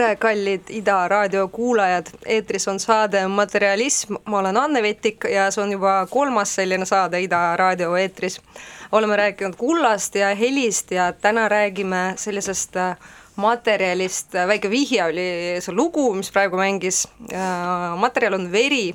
[0.00, 5.60] tere, kallid Ida raadio kuulajad, eetris on saade Materialism, ma olen Anne Vetik ja see
[5.60, 8.40] on juba kolmas selline saade Ida raadio eetris.
[8.92, 12.96] oleme rääkinud kullast ja helist ja täna räägime sellisest äh,
[13.40, 15.26] materjalist, väike vihje oli
[15.64, 17.02] see lugu, mis praegu mängis,
[18.00, 18.92] materjal on veri,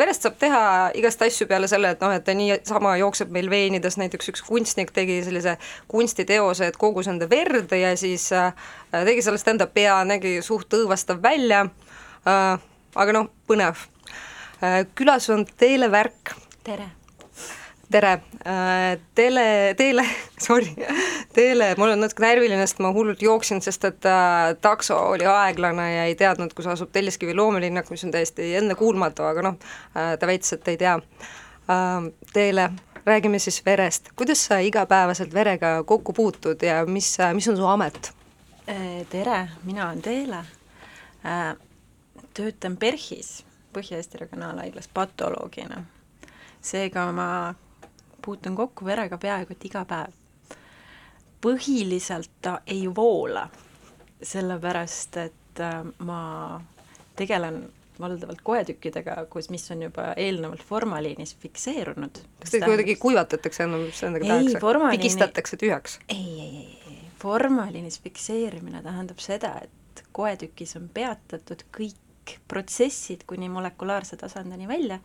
[0.00, 0.62] verest saab teha
[0.98, 4.92] igast asju peale selle, et noh, et ta niisama jookseb meil veinides, näiteks üks kunstnik
[4.96, 5.58] tegi sellise
[5.90, 8.52] kunstiteose, et kogus enda verd ja siis äh,
[8.92, 11.66] tegi sellest enda pea, nägi suht õõvastav välja,
[12.24, 13.88] aga noh, põnev.
[14.98, 16.34] külas on Teele Värk.
[17.90, 18.20] Tere!
[18.42, 20.04] tere, Teele, Teele,
[20.46, 20.74] sorry,
[21.32, 25.88] Teele, mul on natuke närviline, sest ma hullult jooksin, sest et äh, takso oli aeglane
[25.94, 29.56] ja ei teadnud, kus asub Telliskivi loomelinnak, mis on täiesti ennekuulmatu, aga noh
[29.96, 32.10] äh,, ta väitis, et ei tea äh,.
[32.32, 32.70] Teele,
[33.06, 38.12] räägime siis verest, kuidas sa igapäevaselt verega kokku puutud ja mis, mis on su amet?
[39.10, 40.42] tere, mina olen Teele
[41.24, 41.54] äh,,
[42.34, 45.84] töötan PERHis, Põhja-Eesti Regionaalhaiglas patoloogina.
[46.60, 47.28] seega ma
[48.24, 50.12] puutun kokku verega peaaegu et iga päev.
[51.40, 53.48] põhiliselt ta ei voola,
[54.22, 56.60] sellepärast et äh, ma
[57.16, 57.68] tegelen
[58.00, 62.20] valdavalt koetükkidega, kus, mis on juba eelnevalt formaliinis fikseerunud.
[62.40, 64.60] kas teid kuidagi kuivatatakse endaga tehakse?
[64.60, 64.98] formaliini...
[64.98, 65.98] pigistatakse tühjaks?
[66.08, 73.48] ei, ei, ei, ei, formaliinis fikseerimine tähendab seda, et koetükis on peatatud kõik protsessid kuni
[73.48, 75.00] molekulaarse tasandini välja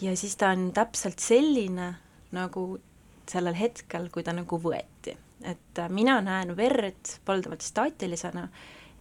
[0.00, 1.94] ja siis ta on täpselt selline,
[2.32, 2.66] nagu
[3.30, 5.16] sellel hetkel, kui ta nagu võeti.
[5.42, 8.48] et äh, mina näen verd valdavalt staatilisena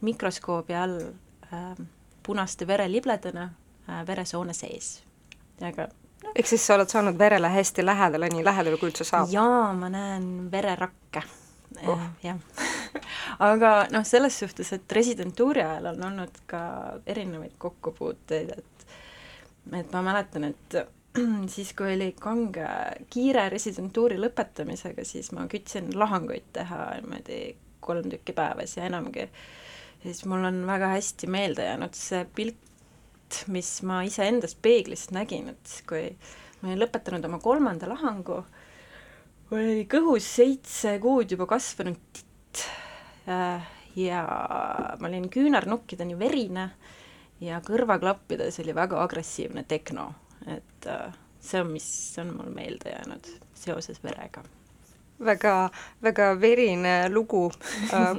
[0.01, 0.99] mikroskoobi all
[1.53, 1.75] äh,
[2.23, 3.49] punaste verelibledena
[3.89, 5.03] äh, veresoone sees.
[5.61, 5.87] aga
[6.23, 6.31] no.
[6.35, 9.29] ehk siis sa oled saanud verele hästi lähedale, nii lähedale kui üldse saab?
[9.31, 11.23] jaa, ma näen vererakke
[11.87, 12.07] oh..
[12.23, 12.39] jah
[13.51, 16.63] aga noh, selles suhtes, et residentuuri ajal on olnud ka
[17.05, 18.87] erinevaid kokkupuuteid, et
[19.77, 20.81] et ma mäletan, et
[21.53, 22.67] siis, kui oli kange
[23.11, 27.41] kiire residentuuri lõpetamisega, siis ma kütsin lahanguid teha niimoodi
[27.83, 29.27] kolm tükki päevas ja enamgi.
[30.03, 35.75] siis mul on väga hästi meelde jäänud see pilt, mis ma iseendast peeglist nägin, et
[35.89, 36.07] kui
[36.61, 38.41] ma olin lõpetanud oma kolmanda lahangu,
[39.51, 42.65] oli kõhus seitse kuud juba kasvanud titt
[43.27, 43.67] äh,
[43.99, 44.23] ja
[44.99, 46.69] ma olin küünarnukkideni verine
[47.43, 50.11] ja kõrvaklappides oli väga agressiivne tehno
[50.47, 54.43] et äh, see on, mis on mul meelde jäänud seoses verega.
[55.25, 55.69] väga,
[56.03, 57.51] väga verine lugu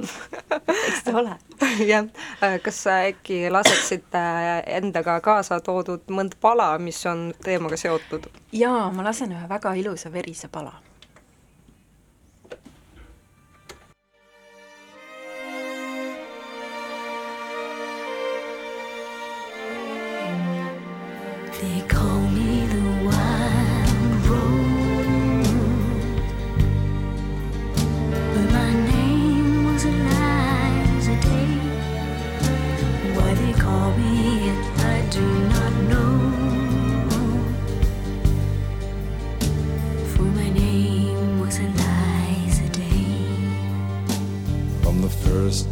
[0.87, 1.35] eks ta ole.
[1.85, 2.05] jah,
[2.43, 4.15] äh, kas sa äkki laseksid
[4.65, 8.29] endaga kaasa toodud mõnd pala, mis on teemaga seotud?
[8.51, 10.73] jaa, ma lasen ühe väga ilusa verise pala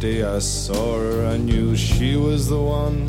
[0.02, 3.08] day I saw her, I knew she was the one.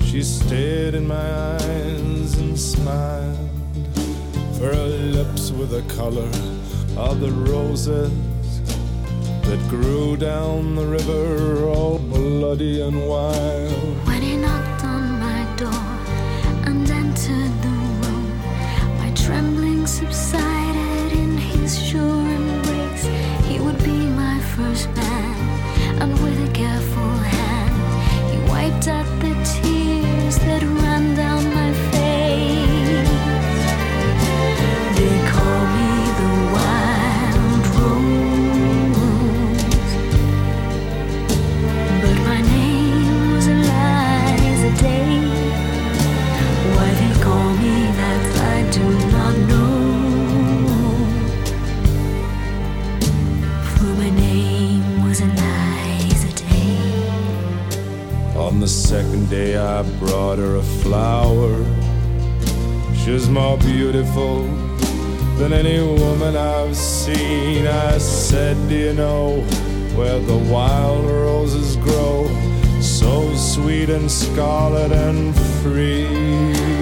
[0.00, 3.50] She stared in my eyes and smiled.
[4.56, 6.30] For her lips were the color
[6.96, 8.10] of the roses
[9.42, 14.06] that grew down the river, all bloody and wild.
[14.06, 15.86] When he knocked on my door
[16.64, 18.38] and entered the room,
[19.00, 23.04] my trembling subsided in his sure embrace.
[23.44, 25.05] He would be my first.
[63.76, 64.44] Beautiful
[65.36, 67.66] than any woman I've seen.
[67.66, 69.42] I said, Do you know
[69.94, 72.26] where the wild roses grow?
[72.80, 76.75] So sweet and scarlet and free.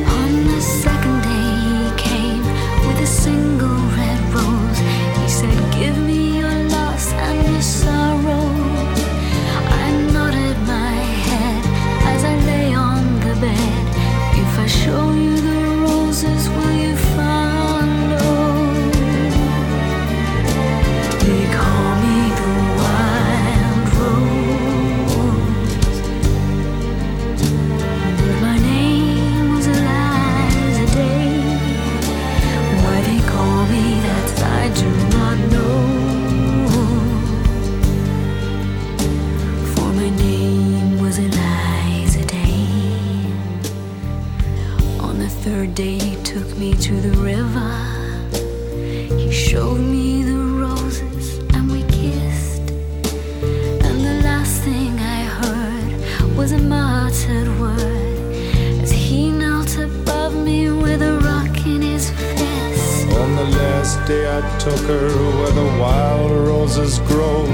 [64.06, 65.08] Day I took her
[65.38, 67.46] where the wild roses grow.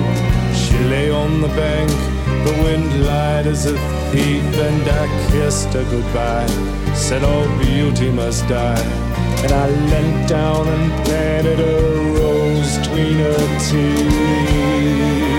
[0.52, 1.90] She lay on the bank,
[2.44, 3.78] the wind lied as a
[4.10, 6.48] thief, and I kissed her goodbye.
[6.94, 8.82] Said all beauty must die.
[9.44, 15.29] And I leant down and planted a rose between her teeth.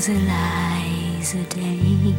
[0.00, 2.14] Was Eliza Day.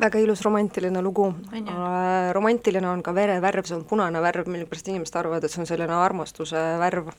[0.00, 2.32] väga ilus romantiline lugu äh,.
[2.32, 5.94] romantiline on ka verevärv, see on punane värv, millepärast inimesed arvavad, et see on selline
[5.94, 7.12] armastuse värv.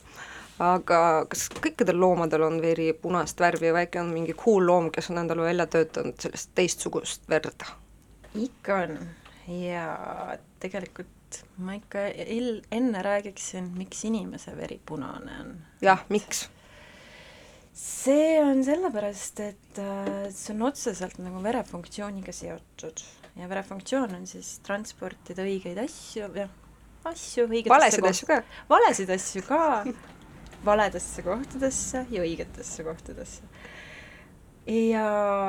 [0.58, 1.00] aga
[1.32, 5.24] kas kõikidel loomadel on veri punast värvi või äkki on mingi cool loom, kes on
[5.24, 7.68] endale välja töötanud sellist teistsugust verd?
[8.36, 8.98] ikka on
[9.64, 9.86] ja
[10.60, 12.10] tegelikult ma ikka
[12.70, 16.50] enne räägiksin, miks inimese veri punane on jah, miks?
[17.72, 23.04] See on sellepärast, et äh, see on otseselt nagu verefunktsiooniga seotud
[23.38, 26.50] ja verefunktsioon on siis transportida õigeid asju, jah,
[27.08, 28.40] asju õigetesse valesid asju ka?
[28.70, 29.62] valesid asju ka
[30.68, 33.48] valedesse kohtadesse ja õigetesse kohtadesse.
[34.66, 35.06] ja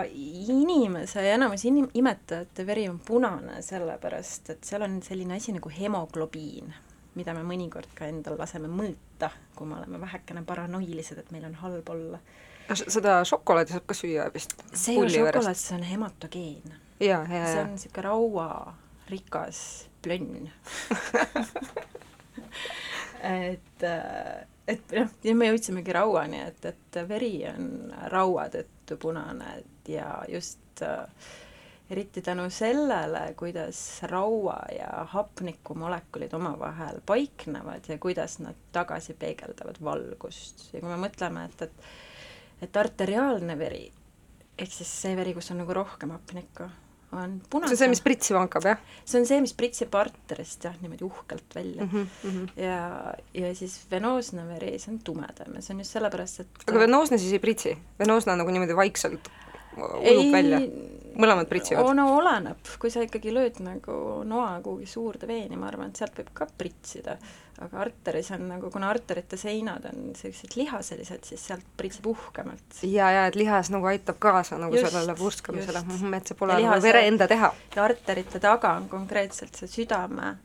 [0.07, 5.69] inimese ja enamus inim-, imetajate veri on punane sellepärast, et seal on selline asi nagu
[5.69, 6.73] hemoglobiin,
[7.15, 11.55] mida me mõnikord ka endal laseme mõõta, kui me oleme vähekene paranoilised, et meil on
[11.61, 12.19] halb olla
[12.71, 14.55] seda šokolaadi saab ka süüa vist?
[14.71, 16.75] see ei ole šokolaad, see on hematogeen.
[16.99, 19.59] see on niisugune rauarikas
[20.03, 20.49] plönn.
[23.23, 23.87] et,
[24.67, 27.71] et noh, ja me jõudsimegi rauani, et, et veri on
[28.13, 31.07] raua tõttu punane ja just äh,
[31.89, 40.69] eriti tänu sellele, kuidas raua ja hapnikumolekulid omavahel paiknevad ja kuidas nad tagasi peegeldavad valgust
[40.73, 41.93] ja kui me mõtleme, et, et
[42.63, 43.83] et arteriaalne veri
[44.59, 46.67] ehk siis see veri, kus on nagu rohkem hapnikku,
[47.13, 47.73] on see punasem.
[47.73, 51.57] on see, mis pritsima hakkab, jah see on see, mis pritsib arterist jah, niimoodi uhkelt
[51.57, 51.95] välja mm.
[51.97, 52.29] mm?
[52.29, 52.63] -hmm.
[52.63, 56.85] ja, ja siis venoosne veri, see on tumedam ja see on just sellepärast, et aga
[56.85, 57.77] venoosne siis ei pritsi?
[57.99, 59.31] venoosne nagu niimoodi vaikselt
[59.77, 60.59] ujub välja?
[61.19, 61.89] mõlemad pritsivad?
[61.95, 63.95] no oleneb, kui sa ikkagi lööd nagu
[64.27, 67.15] noa kuhugi suurde veeni, ma arvan, et sealt võib ka pritsida,
[67.63, 72.81] aga arteris on nagu, kuna arterite seinad on sellised lihaselised, siis sealt pritsib uhkemalt.
[72.87, 76.57] ja, ja et lihas nagu aitab kaasa nagu Just, sellele purskamisele just., et see pole
[76.61, 77.53] nagu vere enda teha.
[77.75, 80.37] ja arterite taga on konkreetselt see südame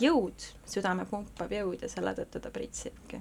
[0.00, 3.20] jõud, südame pumpav jõud ja selle tõttu ta pritsibki.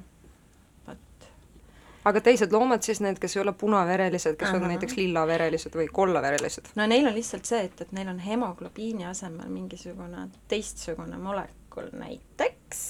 [2.08, 4.74] Aga teised loomad siis, need, kes ei ole punaverelised, kes on Ahah.
[4.74, 6.72] näiteks lillaverelised või kollaverelised?
[6.80, 12.86] no neil on lihtsalt see, et, et neil on hemoglobiini asemel mingisugune teistsugune molekul, näiteks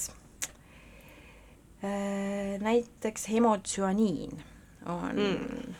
[1.82, 4.38] äh, näiteks hemotsüaniin
[4.86, 5.74] on mm.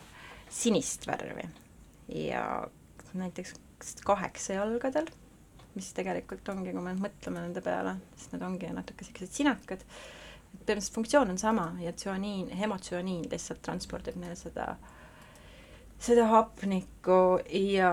[0.51, 1.47] sinist värvi
[2.27, 2.45] ja
[3.15, 3.55] näiteks
[4.05, 5.07] kaheksajalgadel,
[5.75, 9.85] mis tegelikult ongi, kui me nüüd mõtleme nende peale, siis need ongi natuke sellised sinakad,
[10.53, 14.77] põhimõtteliselt funktsioon on sama ja tsüaniin, hemotsüaniin lihtsalt transpordib neile seda
[15.99, 17.93] seda hapnikku ja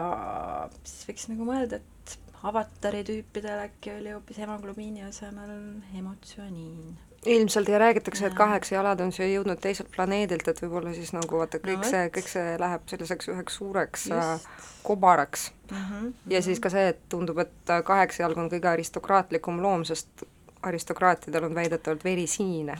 [0.84, 5.58] siis võiks nagu mõelda, et avatari tüüpidel äkki oli hoopis hemoglobiini asemel
[5.94, 11.10] hemotsüaniin ilmselt ja räägitakse, et kaheksa jalad on siia jõudnud teiselt planeedilt, et võib-olla siis
[11.16, 14.68] nagu vaata, kõik No see, kõik see läheb selliseks üheks suureks äh, Just.
[14.84, 15.52] kobaraks.
[15.72, 15.78] mm.
[15.78, 16.14] -hmm.
[16.30, 20.28] ja siis ka see, et tundub, et äh, kaheksjalg on kõige aristokraatlikum loom, sest
[20.62, 22.78] aristokraatidel on väidetavalt veri sinine.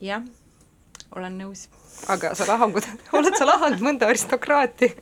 [0.00, 0.22] jah,
[1.16, 1.66] olen nõus.
[2.08, 2.86] aga sa lahangud,
[3.18, 4.92] oled sa lahanud mõnda aristokraati?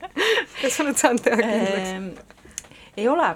[0.61, 1.93] kas sa oled saanud teha kindlaks?
[1.93, 2.09] Ehm,
[2.97, 3.29] ei ole,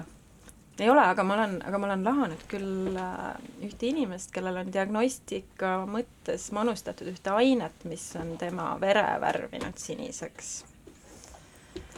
[0.79, 3.23] ei ole, aga ma olen, aga ma olen lahanud küll äh,
[3.65, 10.53] ühte inimest, kellel on diagnostika mõttes manustatud ühte ainet, mis on tema vere värvinud siniseks.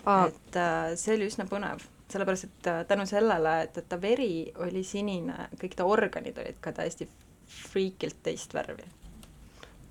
[0.06, 1.82] Et äh, see oli üsna põnev,
[2.12, 6.60] sellepärast et äh, tänu sellele, et, et ta veri oli sinine, kõik ta organid olid
[6.62, 7.08] ka täiesti
[7.72, 8.86] friikilt teist värvi.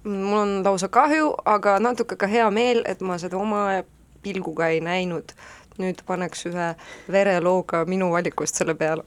[0.04, 3.83] mul on lausa kahju, aga natuke ka hea meel, et ma seda oma
[4.23, 5.33] pilguga ei näinud.
[5.78, 6.68] nüüd paneks ühe
[7.11, 9.02] verelooga minu valikust selle peale.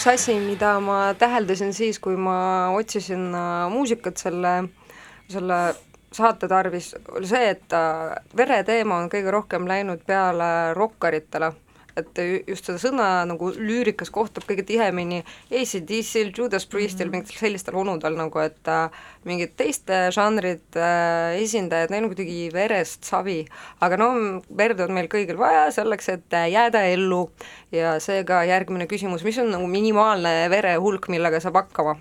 [0.00, 4.52] Üks asi, mida ma täheldasin siis, kui ma otsisin äh, muusikat selle,
[5.28, 5.58] selle
[6.16, 11.50] saate tarvis, oli see, et äh, vereteema on kõige rohkem läinud peale rokkaritele
[11.96, 17.16] et ju- just seda sõna nagu lüürikas kohtab kõige tihemini AC/DC-l, Judas Priestil mm, -hmm.
[17.16, 18.90] mingitel sellistel onudel nagu, et äh,
[19.24, 23.44] mingid teiste žanrite äh, esindajad, neil on kuidagi verest savi.
[23.80, 24.10] aga no
[24.56, 27.30] verd on meil kõigil vaja selleks, et äh, jääda ellu
[27.72, 31.96] ja seega järgmine küsimus, mis on nagu minimaalne vere hulk, millega saab hakkama?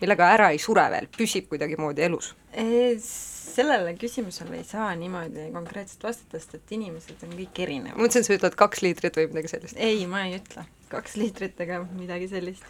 [0.00, 2.34] millega ära ei sure veel, püsib kuidagimoodi elus?
[3.54, 8.00] Sellele küsimusele ei saa niimoodi konkreetselt vastata, sest et inimesed on kõik ma erinevad.
[8.00, 9.78] mõtlesin, et sa ütled kaks liitrit või midagi sellist.
[9.78, 12.66] ei, ma ei ütle, kaks liitrit ega midagi sellist.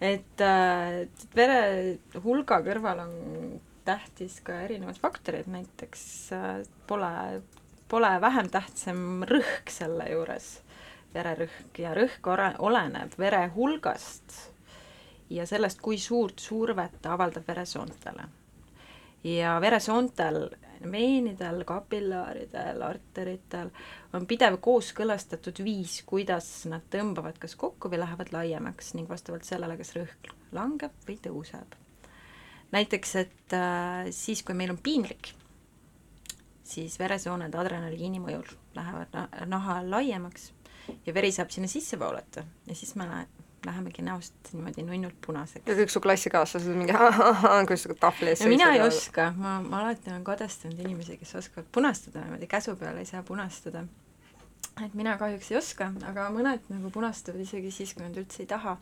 [0.00, 1.00] et äh,
[1.36, 1.60] vere
[2.24, 3.14] hulga kõrval on
[3.88, 6.02] tähtis ka erinevad faktorid, näiteks
[6.36, 6.48] äh,
[6.86, 7.42] pole,
[7.88, 10.58] pole vähem tähtsam rõhk selle juures,
[11.14, 14.42] vererõhk ja rõhk ore- oleneb vere hulgast
[15.32, 18.28] ja sellest, kui suurt survet ta avaldab veresoontele
[19.24, 20.48] ja veresoontel,
[20.92, 23.70] veenidel, kapillaaridel, arteritel
[24.14, 29.76] on pidev kooskõlastatud viis, kuidas nad tõmbavad kas kokku või lähevad laiemaks ning vastavalt sellele,
[29.80, 31.74] kas rõhk langeb või tõuseb.
[32.72, 35.32] näiteks, et äh, siis, kui meil on piinlik,
[36.68, 40.52] siis veresooned adrenaliini mõjul lähevad na- naha laiemaks
[41.06, 43.08] ja veri saab sinna sisse voolata ja siis me
[43.66, 45.66] lähemegi näost niimoodi nunnult punaseks.
[45.66, 50.10] ja kõik su klassikaaslased on mingi sa tahvli ees mina ei oska, ma, ma alati
[50.12, 53.84] olen kadestanud inimesi, kes oskavad punastada niimoodi, käsu peal ei saa punastada.
[54.84, 58.50] et mina kahjuks ei oska, aga mõned nagu punastavad isegi siis, kui nad üldse ei
[58.50, 58.78] taha.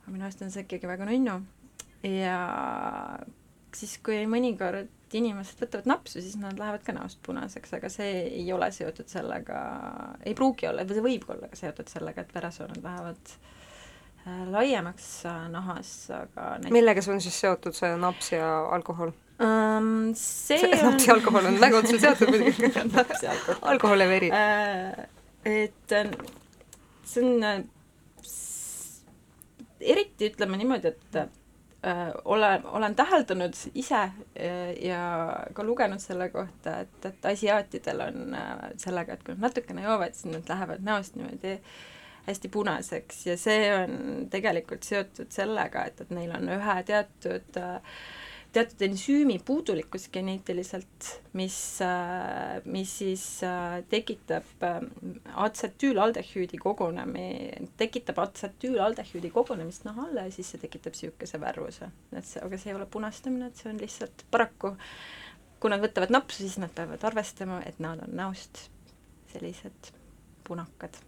[0.00, 1.40] aga minu arust on see ikkagi väga nunnu.
[2.08, 2.38] ja
[3.74, 8.52] siis, kui mõnikord inimesed võtavad napsu, siis nad lähevad ka näost punaseks, aga see ei
[8.52, 9.58] ole seotud sellega,
[10.24, 13.52] ei pruugi olla, see võib olla ka seotud sellega, et veresooned lähevad äh,
[14.24, 19.12] laiemaks äh, nahas, aga näiteks millega see on siis seotud, see naps ja alkohol?
[19.42, 22.72] um, see, see on naps ja alkohol on väga otseselt seotud muidugi.
[22.96, 23.62] Naps ja alkohol.
[23.74, 24.32] Alkohol ja veri.
[24.32, 25.06] Äh,
[25.44, 26.10] et äh,
[27.04, 27.62] see on äh,
[29.84, 35.02] eriti ütleme niimoodi, et äh, olen, olen täheldanud ise äh, ja
[35.54, 40.16] ka lugenud selle kohta, et, et asiaatidel on äh, sellega, et kui nad natukene joovad,
[40.16, 41.58] siis nad lähevad näost niimoodi
[42.26, 47.62] hästi punaseks ja see on tegelikult seotud sellega, et, et neil on ühe teatud
[48.54, 51.08] teatud ensüümi puudulikkus geneetiliselt,
[51.38, 51.56] mis,
[52.70, 53.24] mis siis
[53.90, 54.76] tekitab äh,
[55.46, 57.26] atsetüülaldehüüdi kogunemi,
[57.80, 61.90] tekitab atsetüülaldehüüdi kogunemist nahale ja siis see tekitab niisuguse värvuse.
[62.12, 64.74] et see, aga see ei ole punastamine, et see on lihtsalt paraku,
[65.58, 68.68] kui nad võtavad napsu, siis nad peavad arvestama, et nad on näost
[69.34, 69.90] sellised
[70.46, 71.02] punakad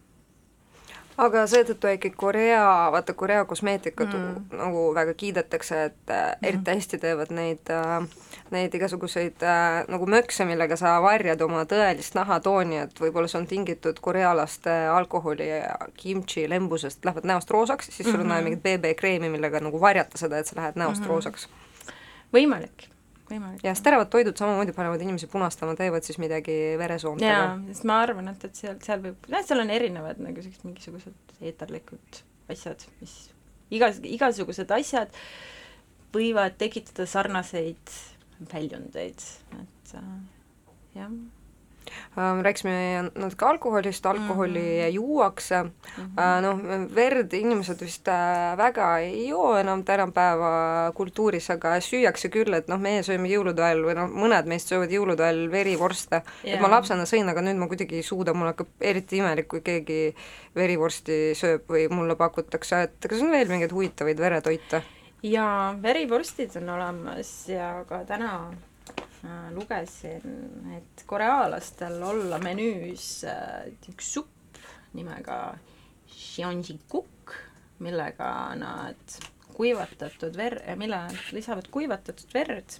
[1.17, 4.19] aga seetõttu ikkagi Korea, vaata Korea kosmeetikat Mm.
[4.35, 4.57] mm.
[4.57, 8.07] nagu väga kiidetakse, et äh, eriti hästi teevad neid äh,
[8.51, 13.47] neid igasuguseid äh, nagu mökse, millega sa varjad oma tõelist nahatooni, et võib-olla see on
[13.47, 18.43] tingitud korealaste alkoholi ja kimchi lembusest, lähevad näost roosaks, siis sul on vaja Mhm.
[18.49, 21.09] mingit BB-kreemi, millega nagu varjata seda, et sa lähed näost Mhm.
[21.09, 21.47] roosaks.
[22.33, 22.87] võimalik,
[23.29, 23.63] võimalik.
[23.65, 27.31] ja teravad toidud samamoodi panevad inimesi punastama, teevad siis midagi veresoontega.
[27.31, 30.67] jaa, sest ma arvan, et, et seal, seal võib, jah, seal on erinevad nagu sellised
[30.67, 32.21] mingisugused eeterlikud
[32.53, 33.15] asjad, mis
[33.73, 35.17] igas, igasugused asjad
[36.15, 37.97] võivad tekitada sarnaseid
[38.53, 39.25] väljundeid,
[39.59, 40.13] et äh,
[40.97, 41.11] jah
[42.17, 44.85] rääkisime natuke alkoholist, alkoholi mm.
[44.85, 44.93] -hmm.
[44.93, 45.71] juuakse mm.
[45.97, 46.41] -hmm.
[46.41, 46.59] noh,
[46.95, 52.79] verd inimesed vist äh, väga ei joo enam tänapäeva kultuuris, aga süüakse küll, et noh,
[52.79, 56.75] meie sööme jõulude ajal või noh, mõned meist söövad jõulude ajal verivorste, et ma Jaa.
[56.77, 60.15] lapsena sõin, aga nüüd ma kuidagi ei suuda, mul hakkab eriti imelik, kui keegi
[60.55, 64.83] verivorsti sööb või mulle pakutakse, et kas on veel mingeid huvitavaid veretoite?
[65.23, 68.66] ja verivorstid on olemas ja ka täna äh,
[69.55, 70.35] lugesin,
[70.77, 74.61] et korealastel olla menüüs äh, üks supp
[74.97, 75.57] nimega
[76.11, 77.33] xianjikuk,
[77.83, 79.17] millega nad
[79.57, 82.77] kuivatatud ver-, mille nad lisavad kuivatatud verd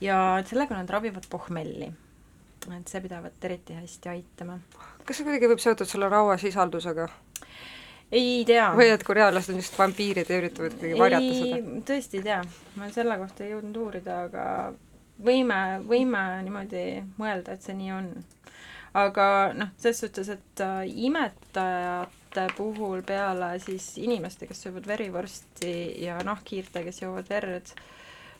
[0.00, 0.16] ja
[0.48, 1.92] sellega nad ravivad pohmelli.
[2.64, 4.58] et see pidavat eriti hästi aitama.
[5.04, 7.08] kas see kuidagi võib seotud selle rauasisaldusega
[8.12, 8.70] ei tea.
[8.76, 11.60] või et korealased on lihtsalt vampiirid ja üritavad kuidagi varjata seda?
[11.60, 12.40] ei, tõesti ei tea,
[12.80, 14.46] ma selle kohta ei jõudnud uurida, aga
[15.22, 16.84] võime, võime niimoodi
[17.18, 18.10] mõelda, et see nii on.
[18.94, 19.26] aga
[19.58, 25.74] noh, selles suhtes, et äh, imetajate puhul peale siis inimeste, kes söövad verivorsti
[26.04, 27.74] ja nahkhiirte, kes joovad verd,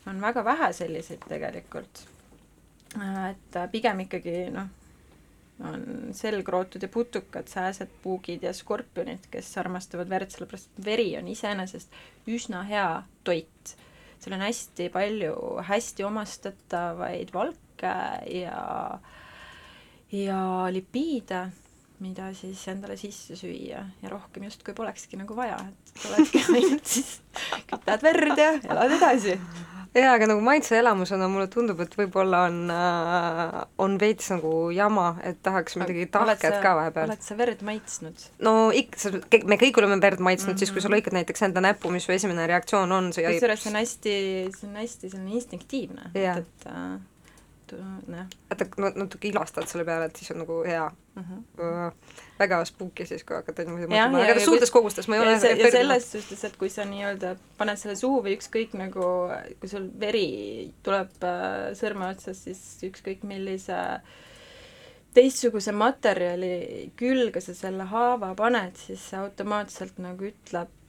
[0.06, 2.06] on väga vähe selliseid tegelikult.
[3.30, 4.70] et äh, pigem ikkagi noh,
[5.60, 11.94] on selgrootud ja putukad, sääsed, puugid ja skorpionid, kes armastavad verd, sellepärast veri on iseenesest
[12.26, 13.76] üsna hea toit.
[14.24, 15.34] Seal on hästi palju
[15.68, 17.92] hästi omastatavaid valke
[18.32, 18.62] ja
[20.14, 21.48] ja lipiide,
[22.00, 27.18] mida siis endale sisse süüa ja rohkem justkui polekski nagu vaja, et oledki ainult siis
[27.68, 29.38] kütad verd ja elad edasi.
[29.94, 35.40] jaa, aga nagu maitseelamusena mulle tundub, et võib-olla on äh,, on veits nagu jama, et
[35.46, 37.09] tahaks midagi tahket ka vahepeal.
[37.12, 38.26] oled sa verd maitsnud?
[38.44, 39.14] no ikka,
[39.50, 40.64] me kõik oleme verd maitsnud mm -hmm.
[40.64, 43.72] siis, kui sa lõikad näiteks enda näppu, mis su esimene reaktsioon on, see kusjuures see
[43.72, 44.14] on hästi,
[44.59, 46.98] see on hästi selline instinktiivne, et, et äh,
[47.70, 48.66] tu- noh vaata,
[48.98, 50.90] natuke ilastad selle peale, et siis on nagu hea.
[51.14, 51.92] Mm -hmm.
[52.38, 55.53] väga spooky siis, kui hakata niimoodi mõtlema, aga ja suurtes kogustes ma ei ole see,
[55.57, 59.05] ja selles suhtes, et kui sa nii-öelda paned selle suhu või ükskõik nagu,
[59.61, 64.00] kui sul veri tuleb äh, sõrme otsas, siis ükskõik millise
[65.14, 70.84] teistsuguse materjali külge sa selle haava paned, siis see automaatselt nagu ütleb äh,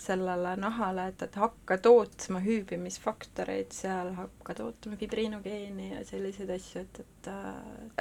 [0.00, 7.02] sellele nahale, et, et hakka tootma hüübimisfaktoreid seal, hakka tootma fibriinogeeni ja selliseid asju, et,
[7.04, 7.48] et äh,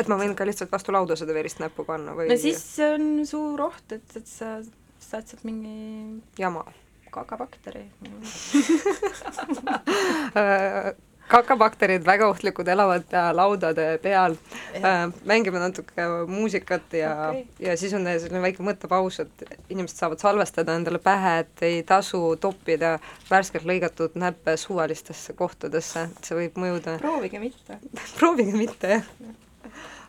[0.04, 3.04] et ma võin ka lihtsalt vastu lauda seda verist näppu panna või no siis on
[3.30, 4.60] suur oht, et, et sa
[5.00, 6.66] saad sealt mingi jama
[7.10, 7.88] kagabakteri.
[11.30, 15.12] kakabakterid, väga ohtlikud, elavad äh, laudade peal uh,.
[15.30, 20.76] mängime natuke muusikat ja okay., ja siis on selline väike mõttepaus, et inimesed saavad salvestada
[20.78, 22.98] endale pähe, et ei tasu toppida
[23.30, 27.80] värskelt lõigatud näppe suvalistesse kohtadesse, et see võib mõjuda proovige mitte.
[28.20, 29.14] proovige mitte, jah.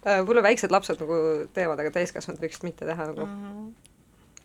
[0.04, 1.20] võib-olla väiksed lapsed nagu
[1.54, 3.68] teevad, aga täiskasvanud võiksid mitte teha nagu Mhm.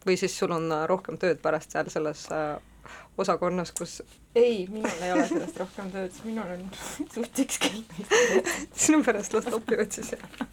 [0.06, 2.58] või siis sul on äh, rohkem tööd pärast seal selles äh,
[3.17, 4.02] osakonnas, kus
[4.36, 6.67] ei, minul ei ole sellest rohkem tööd, minul on
[7.15, 7.98] suht ükskõik.
[8.86, 10.45] sinu pärast las topivad siis jah.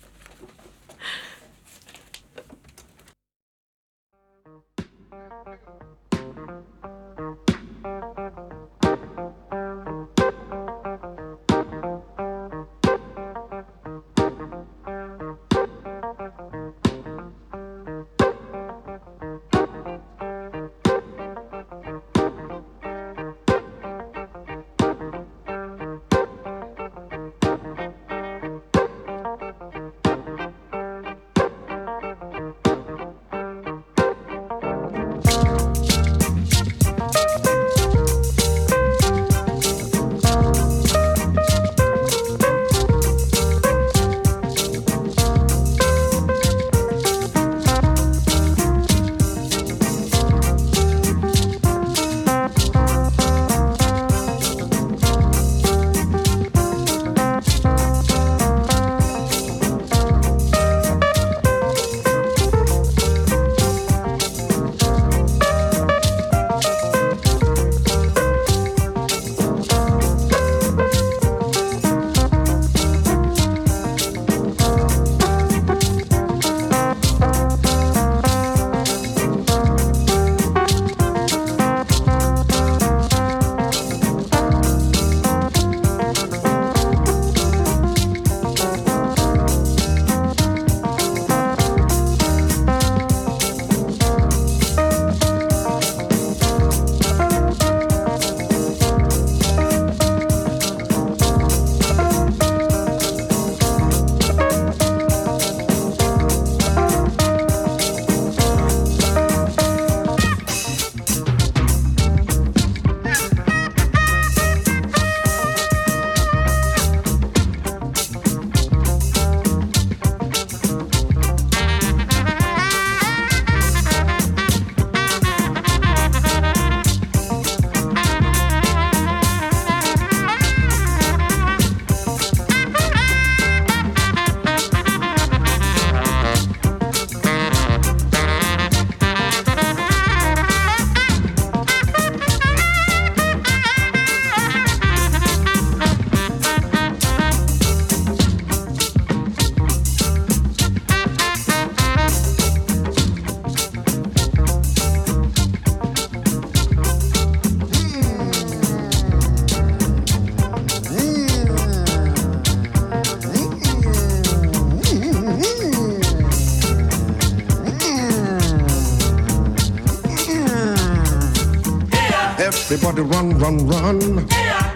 [173.32, 174.26] Run, run, run.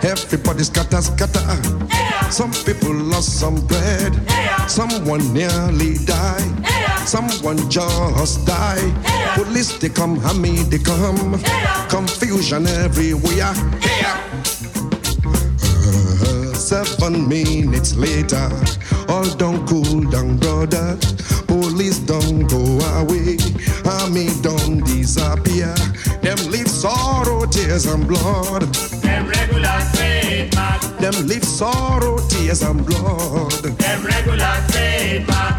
[0.03, 1.41] Everybody scatter, scatter.
[2.31, 4.13] Some people lost some bread.
[4.69, 6.67] Someone nearly died.
[7.07, 8.95] Someone just died.
[9.35, 11.39] Police they come, Hammy they come.
[11.89, 13.53] Confusion everywhere.
[15.63, 18.51] Uh, Seven minutes later,
[19.09, 20.99] all done cool down, brother.
[21.47, 22.59] Police don't go
[22.99, 23.37] away,
[23.85, 25.75] army don't disappear.
[26.27, 28.63] Them leave sorrow, tears and blood.
[29.01, 30.81] Them regular trademark.
[30.99, 33.53] Them leave sorrow, tears and blood.
[33.63, 35.57] Them regular trademark.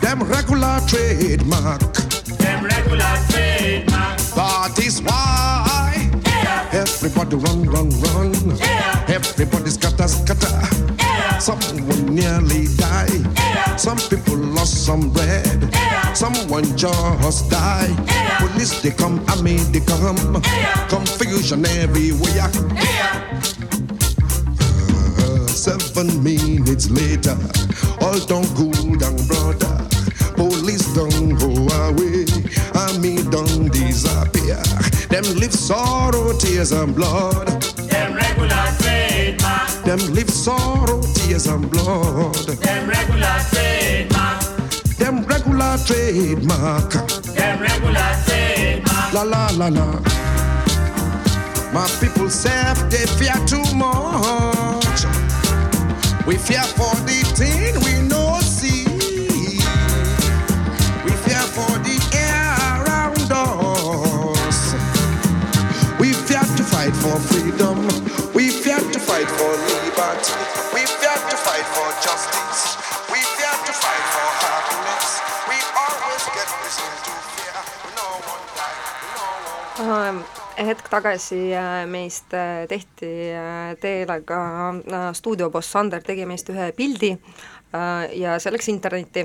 [0.00, 1.94] Them regular trademark.
[2.42, 4.18] Them regular trademark.
[4.34, 6.10] That is why
[6.72, 8.34] everybody run, run, run.
[9.06, 10.58] Everybody scatter, scatter.
[11.38, 13.78] Someone nearly died.
[13.78, 15.59] Some people lost some bread.
[16.14, 17.96] Someone just died.
[18.38, 20.42] Police they come, army they come.
[20.88, 22.50] Confusion everywhere.
[25.18, 27.36] Uh, seven minutes later,
[28.00, 29.86] all done cool down, brother.
[30.36, 31.50] Police don't go
[31.86, 32.26] away,
[32.74, 34.60] army don't disappear.
[35.08, 37.46] Them live sorrow, tears and blood.
[37.90, 39.70] Them regular trademark.
[39.84, 42.34] Them live sorrow, tears and blood.
[42.34, 44.49] Them regular trademark.
[45.00, 46.92] Them regular trademark.
[47.34, 49.12] Them regular trademark.
[49.14, 49.98] La la la la.
[51.72, 55.00] My people say they fear too much.
[56.26, 58.84] We fear for the thing we no see.
[61.04, 62.52] We fear for the air
[62.84, 64.74] around us.
[65.98, 67.86] We fear to fight for freedom.
[68.34, 70.59] We fear to fight for liberty.
[80.66, 84.40] Hetk tagasi äh, meist äh, tehti äh, teelega
[85.16, 87.14] stuudioboss Sander tegi meist ühe pildi
[88.18, 89.22] ja see läks internetti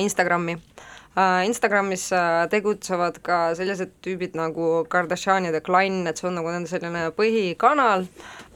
[0.00, 0.54] Instagrami.
[1.44, 2.06] Instagramis
[2.48, 8.06] tegutsevad ka sellised tüübid nagu Kardashianide klann, et see on nagu nende selline põhikanal,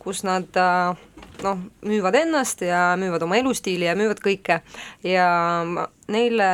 [0.00, 0.48] kus nad
[1.44, 4.62] noh, müüvad ennast ja müüvad oma elustiili ja müüvad kõike
[5.04, 5.28] ja
[6.08, 6.48] neile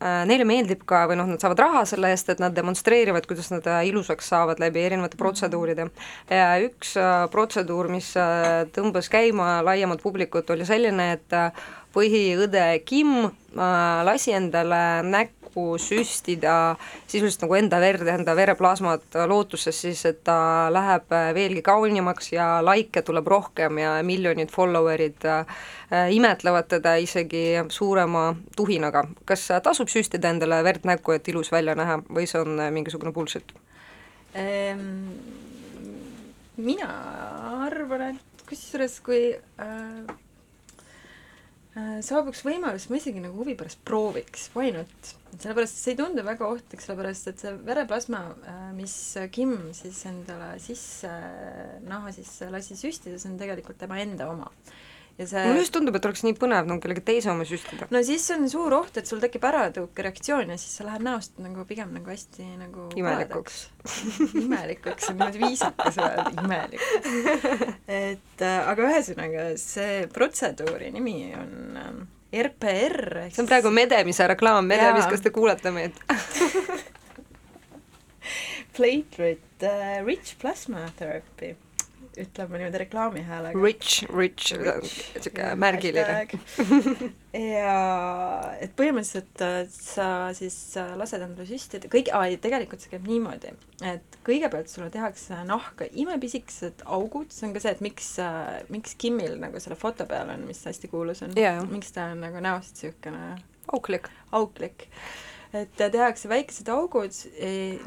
[0.00, 3.66] neile meeldib ka või noh, nad saavad raha selle eest, et nad demonstreerivad, kuidas nad
[3.66, 5.88] äh, ilusaks saavad läbi erinevate protseduuride.
[6.30, 11.50] ja üks äh, protseduur, mis äh, tõmbas käima laiemat publikut, oli selline, et äh,
[11.94, 13.32] põhiõde Kim äh,
[14.06, 15.37] lasi endale näkku
[15.78, 22.32] süstida sisuliselt nagu enda verd, enda vereplasmat lootuses siis, et ta läheb äh, veelgi kaunimaks
[22.32, 25.44] ja likee tuleb rohkem ja miljonid follower'id äh,
[26.12, 29.04] imetlevad teda isegi suurema tuhinaga.
[29.24, 33.12] kas tasub süstida endale verd näkku, et ilus välja näha või see on äh, mingisugune
[33.12, 33.54] bullshit?
[34.34, 35.16] Ehm,
[36.56, 36.88] mina
[37.64, 40.16] arvan, et kusjuures kui äh,
[41.76, 45.14] äh, saabuks võimalus, ma isegi nagu huvi pärast prooviks, why not?
[45.36, 48.94] Sellepärast, see ei tundu väga ohtlik, sellepärast et see vereplasma äh,, mis
[49.34, 51.10] Kim siis endale sisse,
[51.86, 54.48] naha sisse lasi süstida, see on tegelikult tema enda oma.
[55.18, 57.90] ja see mulle just tundub, et oleks nii põnev nagu kellegi teise oma süstida.
[57.92, 61.66] no siis on suur oht, et sul tekib äratõukereaktsioon ja siis sa lähed näost nagu
[61.68, 63.64] pigem nagu hästi nagu Imelikuks.
[64.44, 67.16] imelikuks on niimoodi viisakas öelda, imelikuks.
[68.02, 74.66] et äh, aga ühesõnaga, see protseduuri nimi on ähm, RPR see on praegu Medemise reklaam,
[74.68, 75.96] Medemis kas te kuulete meid?
[78.78, 81.56] platelet uh, rich plasma therapy
[82.22, 83.62] ütleme niimoodi reklaami häälega.
[83.62, 84.52] Rich, rich,
[85.18, 86.26] sihuke märgiline.
[87.54, 87.78] ja
[88.62, 92.12] et põhimõtteliselt äh, sa siis äh, lased endale süstida, kõik,
[92.44, 93.54] tegelikult see käib niimoodi,
[93.86, 98.14] et kõigepealt sulle tehakse nahka imepisikesed augud, see on ka see, et miks,
[98.72, 101.62] miks Kimil nagu selle foto peal on, mis hästi kuulus on Jaa.
[101.70, 103.36] miks ta on nagu näost niisugune
[103.72, 104.08] auklik.
[104.32, 104.88] auklik.
[105.52, 107.10] Et tehakse väikesed augud,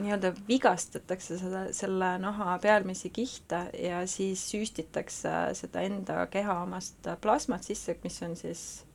[0.01, 7.63] nii-öelda vigastatakse seda, selle naha pealmisi kihte ja siis süstitakse seda enda keha omast plasmat
[7.63, 8.85] sisse, mis on siis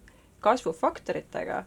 [0.40, 1.64] kasvufaktoritega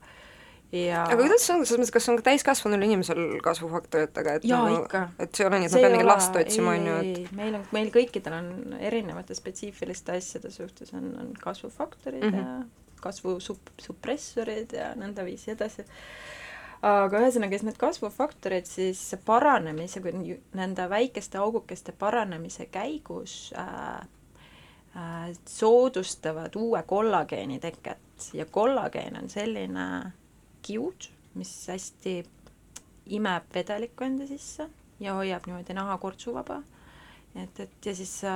[0.71, 4.59] ja aga kuidas see on, selles mõttes, kas on ka täiskasvanul inimesel kasvufaktoritega, et Jaa,
[4.67, 5.01] nagu ikka.
[5.19, 6.97] et see ei ole nii, et See ma pean mingi ole- last otsima, on ju,
[6.99, 12.29] et ei, meil on, meil kõikidel on erinevate spetsiifiliste asjade suhtes on, on kasvufaktorid mm
[12.29, 12.43] Mhm.
[12.43, 12.67] -hmm.
[12.67, 15.85] ja kasvusupressorid ja nõndaviisi edasi.
[16.85, 20.01] Aga ühesõnaga, siis need kasvufaktorid siis paranemise,
[20.55, 23.99] nende väikeste augukeste paranemise käigus äh,
[24.95, 28.05] äh, soodustavad uue kollageeni teket.
[28.33, 29.85] Ja kollageen on selline
[30.61, 31.07] kiud,
[31.39, 32.17] mis hästi
[33.15, 34.67] imeb vedelikku enda sisse
[34.99, 36.61] ja hoiab niimoodi naha kortsuvaba.
[37.35, 38.33] Et, et ja siis sa,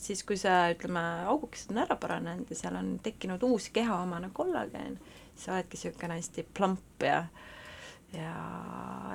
[0.00, 4.96] siis kui sa ütleme, augukesed on ära paranenud ja seal on tekkinud uus kehaomane kollageen,
[5.34, 7.24] siis oledki niisugune hästi plamp ja
[8.16, 8.34] ja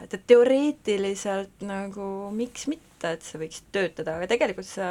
[0.03, 4.89] et, et teoreetiliselt nagu miks mitte, et see võiks töötada, aga tegelikult see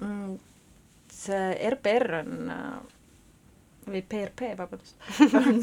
[0.00, 0.36] mm,
[1.16, 2.52] see RPR on
[3.86, 4.96] või PRP, vabandust,
[5.38, 5.60] on,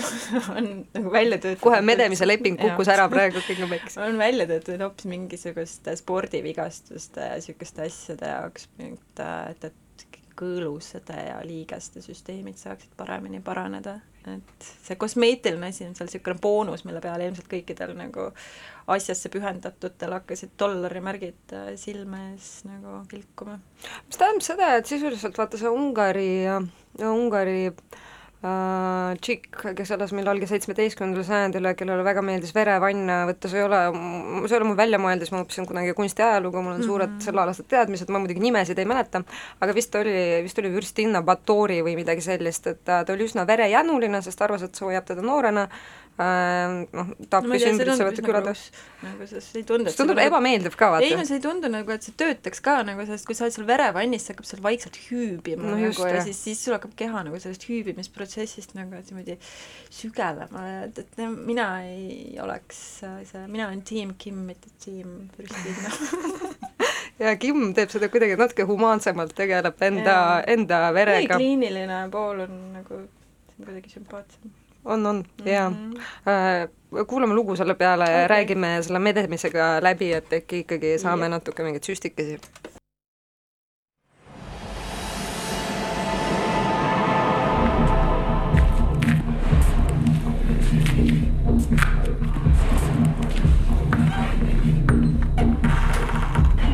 [0.55, 3.97] on nagu välja töötatud kohe medemise leping kukkus ära praegu of X.
[3.99, 9.82] on välja töötatud hoopis mingisuguste spordivigastuste ja niisuguste asjade jaoks, et, et, et
[10.39, 13.97] kõõlusede ja liigeste süsteemid saaksid paremini paraneda,
[14.29, 18.29] et see kosmeetiline asi on seal niisugune boonus, mille peale ilmselt kõikidel nagu
[18.93, 23.59] asjasse pühendatutel hakkasid dollarimärgid äh, silme ees nagu kilkuma.
[24.07, 26.31] mis tähendab seda, et sisuliselt vaata see Ungari,
[26.99, 28.01] Ungari äh,
[28.43, 33.79] tšikk, kes elas millalgi seitsmeteistkümnendal sajandil ja kellele väga meeldis verevann võtta, see ei ole,
[34.43, 36.89] see ei ole mul välja mõeldis, ma õppisin kunagi kunstiajalugu, mul on mm -hmm.
[36.89, 39.23] suured sellealased teadmised, ma muidugi nimesid ei mäleta,
[39.63, 43.47] aga vist oli, vist oli vürstinna Batori või midagi sellist, et ta, ta oli üsna
[43.47, 48.53] verejanuline, sest arvas, et see hoiab teda noorena äh,, noh, tappis ümbritsevate külade.
[49.01, 51.27] nagu see ei tundu, see tundub ebameeldiv ka, ei no vaata.
[51.29, 54.27] see ei tundu nagu, et see töötaks ka nagu, sest kui sa oled seal verevannis,
[54.27, 57.39] see hakkab seal vaikselt hüübima No just, nagu ja siis, siis sul hakkab keha nagu
[57.41, 59.39] sellest hüübimisprotsessist nagu niimoodi
[59.93, 66.53] sügelema, et, et no, mina ei oleks see, mina olen tiim Kim, mitte tiim Fürstina.
[67.25, 71.41] ja Kim teeb seda kuidagi natuke humaansemalt, tegeleb enda enda verega.
[71.41, 73.01] kliiniline pool on nagu
[73.53, 74.53] see kuidagi sümpaatsem
[74.85, 75.49] on, on mm -hmm.
[75.49, 75.93] jaa mhm.
[76.27, 77.07] äh,.
[77.07, 78.21] kuulame lugu selle peale okay.
[78.21, 81.31] ja räägime selle medemisega läbi, et äkki ikkagi saame yeah.
[81.31, 82.39] natuke mingeid süstikesi.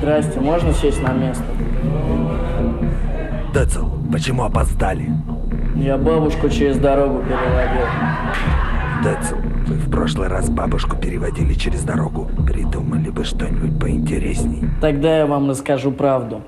[0.01, 1.43] Здрасте, можно сесть на место?
[3.53, 5.11] Децл, почему опоздали?
[5.79, 7.85] Я бабушку через дорогу переводил.
[9.01, 9.35] Децл,
[9.67, 12.29] вы в прошлый раз бабушку переводили через дорогу.
[12.45, 14.69] Придумали бы что-нибудь поинтересней.
[14.81, 16.41] Тогда я вам расскажу правду.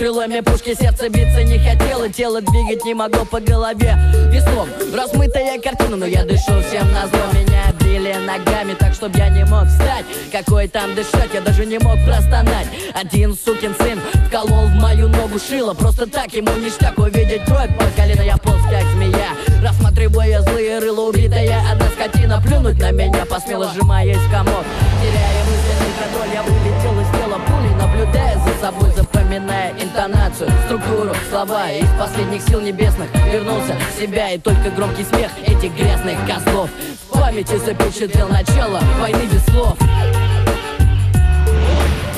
[0.00, 3.98] Выстрелами пушки Сердце биться не хотело, тело двигать не могло по голове.
[4.30, 7.20] Веслом размытая картина, но я дышу всем на зло.
[7.34, 10.06] Меня били ногами так, чтоб я не мог встать.
[10.32, 12.66] Какой там дышать, я даже не мог простонать.
[12.94, 17.84] Один сукин сын вколол в мою ногу шило Просто так ему ништяк увидеть кровь по
[17.94, 18.22] колено.
[18.22, 19.32] Я полз как змея,
[19.62, 24.64] рассматривая злые рыла убитая Одна скотина плюнуть на меня посмела, сжимаясь в комок.
[25.02, 28.90] Теряя мысленный контроль, я вылетел из тела пулей Наблюдая за собой,
[29.30, 33.08] запоминая интонацию, структуру, слова Из последних сил небесных.
[33.32, 36.68] Вернулся в себя И только громкий смех этих грязных козлов
[37.08, 39.78] В памяти запечатлел начало войны без слов.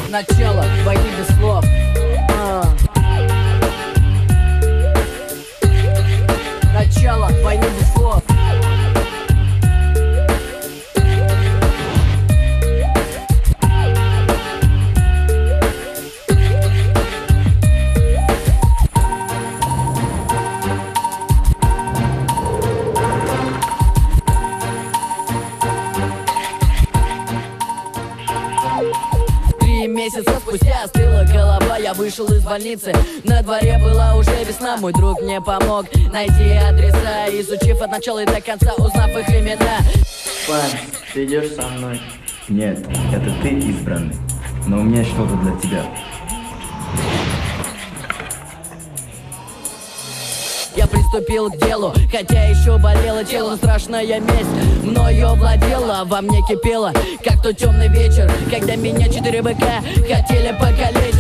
[0.09, 1.42] Начало войны без слов
[32.53, 32.93] больницы
[33.25, 38.27] На дворе была уже весна Мой друг мне помог найти адреса Изучив от начала и
[38.27, 39.79] до конца Узнав их имена
[40.47, 40.79] Пань,
[41.15, 41.99] ты идешь со мной?
[42.49, 42.79] Нет,
[43.13, 44.15] это ты избранный.
[44.67, 45.85] Но у меня что-то для тебя.
[50.75, 56.41] Я приступил к делу, хотя еще болело тело но Страшная месть мною владела, во мне
[56.49, 56.93] кипела
[57.23, 61.12] Как тот темный вечер, когда меня четыре быка хотели покалечить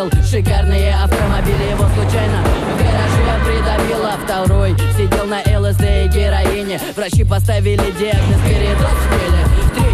[0.00, 6.80] видел шикарные автомобили Его случайно в гараже придавило Второй сидел на ЛСД и героине.
[6.96, 9.49] Врачи поставили диагноз передоз в теле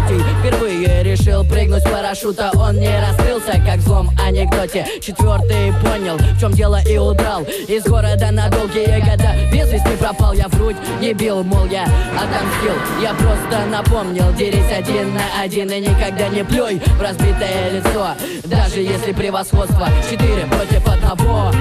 [0.07, 2.51] Третий впервые решил прыгнуть с парашюта.
[2.55, 4.85] Он не раскрылся, как в злом анекдоте.
[5.01, 10.33] Четвертый понял, в чем дело и удрал Из города на долгие года Без вести пропал,
[10.33, 15.69] я в грудь не бил Мол, я отомстил, я просто напомнил Дерись один на один
[15.71, 21.51] и никогда не плюй В разбитое лицо, даже если превосходство Четыре против одного.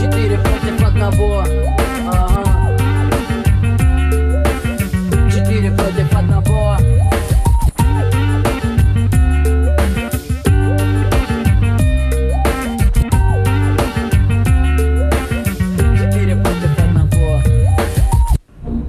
[0.00, 1.44] Четыре против одного
[5.80, 6.76] против одного.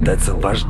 [0.02, 0.64] That's a large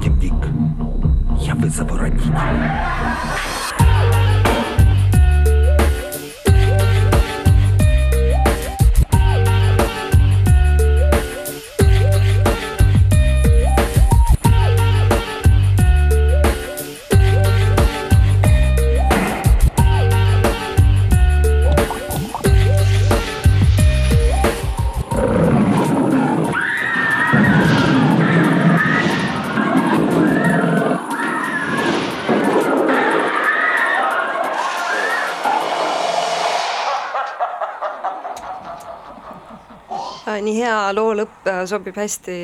[41.67, 42.37] sobib hästi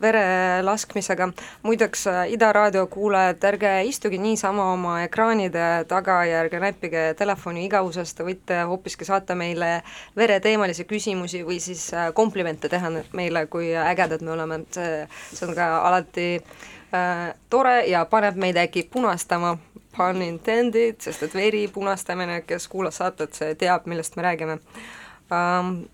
[0.00, 1.28] vere laskmisega.
[1.62, 7.64] muideks äh, Ida raadio kuulajad, ärge istuge niisama oma ekraanide taga ja ärge näppige telefoni
[7.64, 9.82] igavusest, te võite hoopiski saata meile
[10.16, 15.54] vereteemalisi küsimusi või siis äh, komplimente teha meile, kui ägedad me oleme, see, see on
[15.54, 16.28] ka alati
[16.94, 19.56] äh, tore ja paneb meid äkki punastama,
[19.96, 24.60] pun intended, sest et veri punastamine, kes kuulas saadet, see teab, millest me räägime.
[25.30, 25.84] Um,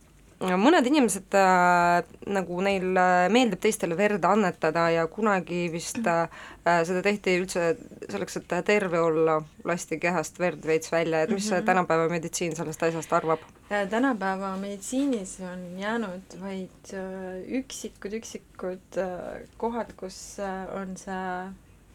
[0.40, 6.28] mõned inimesed äh, nagu neil äh, meeldib teistele verd annetada ja kunagi vist äh,
[6.66, 7.70] äh, seda tehti üldse
[8.10, 11.56] selleks, et terve olla, lasti kehast verd veits välja, et mis mm.
[11.56, 11.66] -hmm.
[11.66, 13.40] tänapäeva meditsiin sellest asjast arvab?
[13.68, 21.48] tänapäeva meditsiinis on jäänud vaid äh, üksikud, üksikud äh, kohad, kus äh, on see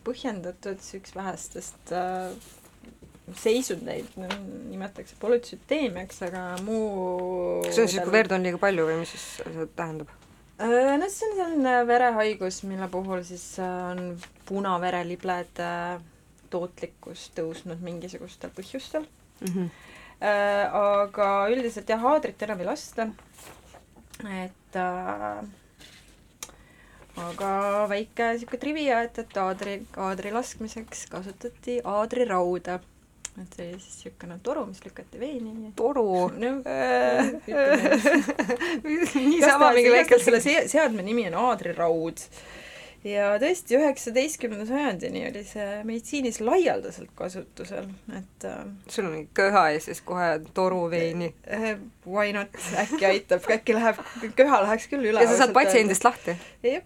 [0.03, 2.33] põhjendatud, üks vähestest äh,
[3.39, 8.99] seisundeid nimetatakse polütsüteemiaks, aga muu kas see on siis, kui verd on liiga palju või
[9.03, 10.11] mis siis see tähendab?
[10.61, 14.03] Äh, no see on selline verehaigus, mille puhul siis äh, on
[14.49, 15.71] punavereliblede
[16.51, 19.07] tootlikkus tõusnud mingisugustel põhjustel
[19.41, 19.69] Mm -hmm.
[20.21, 20.73] äh,.
[20.73, 23.07] aga üldiselt jah, haadrit enam ei lasta.
[24.21, 25.47] et äh,
[27.17, 27.49] aga
[27.89, 32.79] väike sihuke trivia, et, et aadri, aadri laskmiseks kasutati aadrirauda.
[33.39, 35.71] Et see oli siis siukene toru, mis lükati veeni.
[35.75, 36.27] toru.
[36.35, 37.31] No äh,
[39.15, 42.19] niisama mingi väike selle se- seadme nimi on aadriraud
[43.07, 48.59] ja tõesti üheksateistkümnenda sajandini oli see meditsiinis laialdaselt kasutusel, et äh,
[48.93, 51.31] sul on köha ja siis kohe toru veini.
[51.47, 51.71] Eh,
[52.05, 52.53] why not,
[52.83, 54.03] äkki aitab, äkki läheb,
[54.37, 55.23] köha läheks küll üle.
[55.23, 56.37] ja sa saad patsiendist lahti.
[56.67, 56.85] Jep,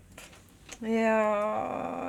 [0.81, 1.15] ja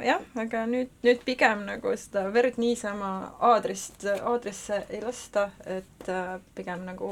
[0.04, 3.10] jah, aga nüüd, nüüd pigem nagu seda verd niisama
[3.52, 7.10] aadrist, aadrisse ei lasta, et äh, pigem nagu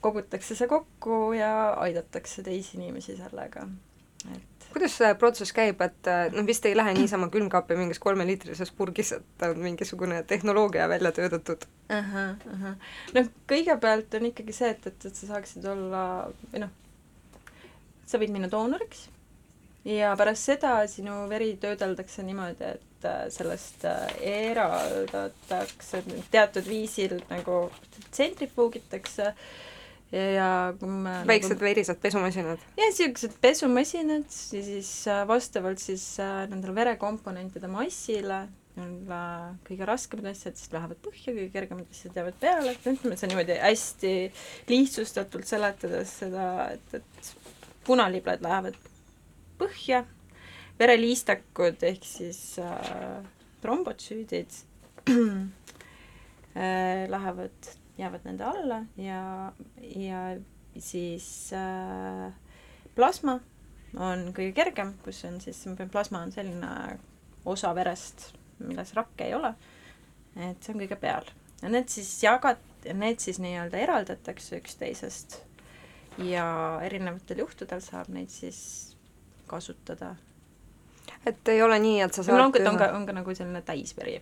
[0.00, 3.66] kogutakse see kokku ja aidatakse teisi inimesi sellega,
[4.32, 9.12] et kuidas see protsess käib, et noh, vist ei lähe niisama külmkappi mingis kolmeliitrises purgis,
[9.18, 11.66] et on mingisugune tehnoloogia välja töötatud?
[11.90, 12.90] ahah, ahah.
[13.16, 16.04] noh, kõigepealt on ikkagi see, et, et, et sa saaksid olla
[16.52, 16.76] või noh,
[18.06, 19.08] sa võid minna doonoriks
[19.84, 24.04] ja pärast seda sinu veri töödeldakse niimoodi, et äh, sellest äh,
[24.50, 26.02] eraldatakse
[26.32, 27.62] teatud viisil nagu
[28.10, 29.30] tsentrifuugitakse
[30.12, 32.60] ja, ja kui me väiksed nagu, verised pesumasinad?
[32.76, 39.22] jah, niisugused pesumasinad ja siis äh, vastavalt siis nendele verekomponentide massile nii-öelda
[39.66, 43.34] kõige raskemad asjad siis lähevad põhja, kõige kergemad asjad jäävad peale, et ütleme, see on
[43.34, 44.12] niimoodi hästi
[44.70, 47.32] lihtsustatult seletades seda, et, et
[47.88, 48.78] punalibled lähevad
[49.60, 50.04] põhja,
[50.80, 53.20] vereliistakud ehk siis äh,
[53.60, 54.56] trombotsüüdid
[56.56, 60.22] äh, lähevad, jäävad nende alla ja, ja
[60.78, 62.30] siis äh,
[62.96, 63.38] plasma
[63.98, 66.98] on kõige kergem, kus on siis, plasma on selline
[67.48, 68.30] osa verest,
[68.62, 69.54] milles rakke ei ole,
[70.36, 71.30] et see on kõige peal.
[71.62, 75.40] ja need siis jagad-, need siis nii-öelda eraldatakse üksteisest.
[76.20, 78.89] Ja erinevatel juhtudel saab neid siis
[79.50, 80.14] kasutada.
[81.26, 84.14] Et ei ole nii, et sa saad no on, ka, on ka nagu selline täisveri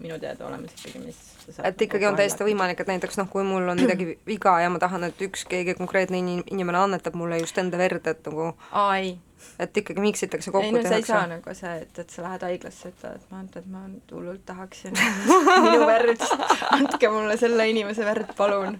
[0.00, 1.18] minu teada olemas ikkagi, mis
[1.62, 4.70] et ikkagi nagu on täiesti võimalik, et näiteks noh, kui mul on midagi viga ja
[4.72, 8.52] ma tahan, et üks keegi konkreetne inim- inimene annetab mulle just enda verd, et nagu
[8.72, 9.12] aa ei,
[9.58, 12.24] et ikkagi miksitakse ei kokku, no sa ei saa tehakse nagu see, et, et sa
[12.24, 13.82] lähed haiglasse, ütled, et ma, et ma
[14.12, 14.96] hullult tahaksin
[15.66, 16.24] minu verd,
[16.76, 18.78] andke mulle selle inimese verd, palun.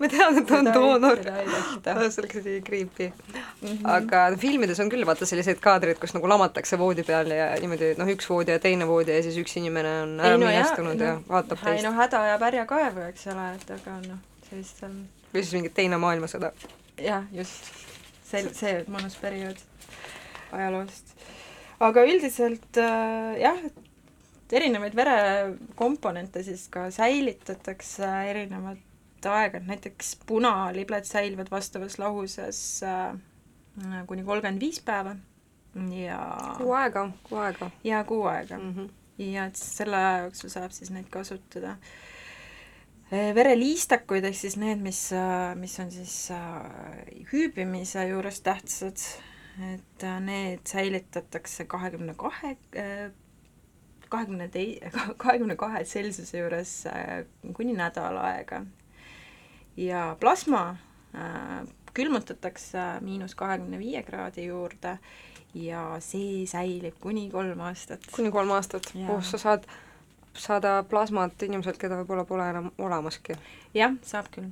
[0.00, 1.96] ma tean, et on ei- doonor ei tehta.
[2.08, 3.68] see oleks isegi creepy mm.
[3.68, 3.90] -hmm.
[3.96, 8.14] aga filmides on küll vaata selliseid kaadreid, kus nagu lamatakse voodi peal ja niimoodi noh,
[8.14, 11.74] üks voodi ja teine voodi ja siis üks inimene on ära minestunud ja vaatab ei
[11.74, 14.96] teist no häda ajab härja kaevu, eks ole, et aga noh, sellistel
[15.34, 16.52] või siis mingi teine maailmasõda.
[17.02, 17.70] jah, just,
[18.22, 19.58] see, see mõnus periood
[20.54, 21.14] ajaloost.
[21.84, 28.82] aga üldiselt äh, jah, et erinevaid verekomponente siis ka säilitatakse erinevat
[29.24, 33.14] aega, et näiteks punalibled säilivad vastavas lahuses äh,
[34.06, 35.16] kuni kolmkümmend viis päeva
[35.90, 36.18] ja
[36.58, 38.74] kuu aega, kuu aega ja kuu aega mm.
[38.74, 38.90] -hmm.
[39.18, 41.76] ja et selle aja jooksul saab siis neid kasutada.
[43.34, 45.10] vereliistakuid ehk siis need, mis,
[45.54, 46.64] mis on siis äh,
[47.32, 48.96] hüübimise juures tähtsad,
[49.58, 52.56] et äh, need säilitatakse kahekümne kahe,
[54.08, 54.80] kahekümne tei-,
[55.22, 57.24] kahekümne kahe Celsiuse juures äh,
[57.54, 58.64] kuni nädal aega.
[59.76, 60.76] ja plasma
[61.14, 61.62] äh,
[61.94, 64.98] külmutatakse miinus kahekümne viie kraadi juurde
[65.54, 68.06] ja see säilib kuni kolm aastat.
[68.12, 69.66] kuni kolm aastat, kus sa saad
[70.34, 73.38] saada plasmat inimeselt, keda võib-olla pole enam olemaski.
[73.74, 74.50] jah, saab küll.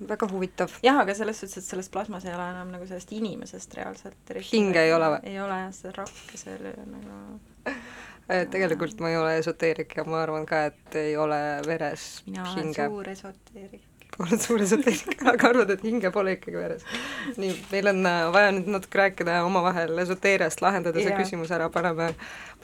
[0.00, 0.74] Väga huvitav.
[0.82, 4.82] jah, aga selles suhtes, et selles plasmas ei ole enam nagu sellest inimesest reaalselt Hinge
[4.82, 5.22] ei ole või?
[5.30, 7.74] ei ole jah, seda rakke seal ei ole nagu
[8.24, 12.46] Et tegelikult ma ei ole esoteerik ja ma arvan ka, et ei ole veres mina
[12.48, 12.86] olen hinge.
[12.88, 13.82] suur esoteerik.
[14.22, 16.86] oled suur esoteerik, aga arvad, et hinge pole ikkagi veres.
[17.36, 21.20] nii, meil on äh, vaja nüüd natuke rääkida omavahel esoteeriast, lahendada see Jaa.
[21.20, 22.12] küsimus ära, paneme,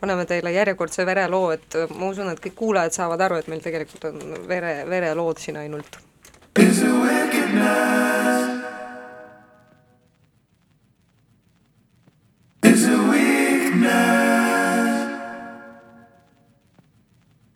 [0.00, 3.60] paneme teile järjekordse vereloo, et äh, ma usun, et kõik kuulajad saavad aru, et meil
[3.64, 6.00] tegelikult on vere, verelood siin ainult.
[6.56, 8.64] Is it wickedness?
[12.64, 13.90] Is it weakness?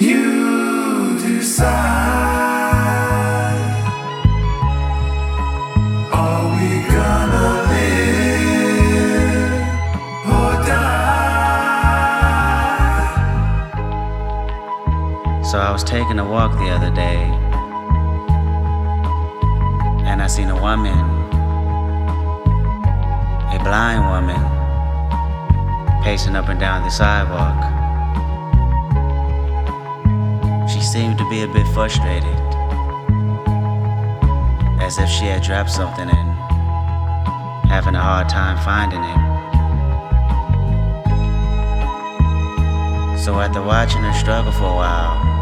[0.00, 1.74] You decide.
[6.12, 8.70] Are we gonna live
[10.28, 11.10] or die?
[15.50, 17.43] So I was taking a walk the other day
[20.24, 20.98] I seen a woman,
[23.52, 24.40] a blind woman,
[26.02, 27.60] pacing up and down the sidewalk.
[30.66, 32.38] She seemed to be a bit frustrated,
[34.80, 36.38] as if she had dropped something and
[37.68, 39.18] having a hard time finding it.
[43.18, 45.33] So after watching her struggle for a while,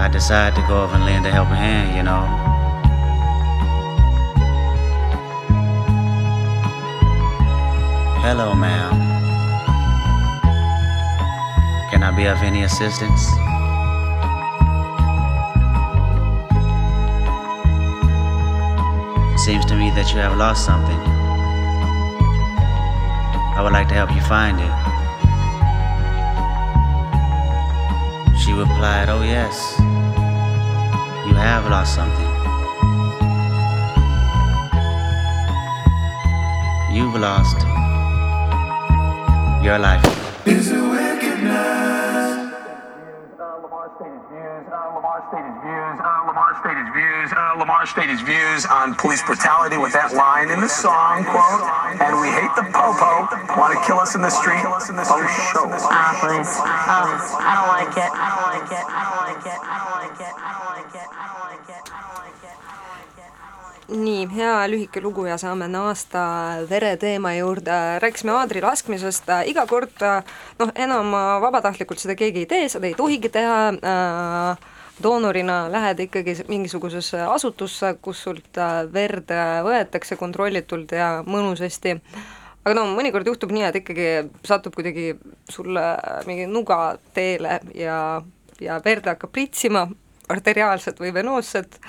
[0.00, 2.24] I decided to go over and lend a helping hand, you know.
[8.22, 8.92] Hello, ma'am.
[11.90, 13.26] Can I be of any assistance?
[19.44, 20.98] Seems to me that you have lost something.
[23.54, 24.72] I would like to help you find it.
[28.38, 29.79] She replied, Oh, yes,
[31.30, 32.30] you have lost something.
[36.90, 37.58] You've lost
[39.62, 40.02] your life.
[46.30, 47.30] Lamar stated views.
[47.30, 51.62] Uh, Lamar stated views on police brutality with that line in the song, quote,
[52.02, 54.90] and we hate the popo, want to kill us in the street, post
[55.54, 55.70] show.
[55.86, 56.50] Ah, please.
[56.58, 58.10] I don't like it.
[58.10, 58.84] I don't like it.
[58.84, 59.58] I don't like it.
[59.62, 60.34] I don't like it.
[60.34, 60.59] I don't like it.
[63.90, 66.22] Nii, hea lühike lugu ja saame naasta
[66.70, 70.02] vereteema juurde, rääkisime aadri laskmisest, iga kord
[70.58, 74.68] noh, enam vabatahtlikult seda keegi ei tee, seda ei tohigi teha äh,,
[75.02, 81.96] doonorina lähed ikkagi mingisugusesse asutusse, kus sult äh, verd äh, võetakse kontrollitult ja mõnusasti,
[82.64, 84.10] aga no mõnikord juhtub nii, et ikkagi
[84.46, 85.14] satub kuidagi
[85.50, 85.86] sulle
[86.28, 88.20] mingi nuga teele ja,
[88.60, 89.86] ja verd hakkab pritsima,
[90.30, 91.80] arteriaalset või venoosset,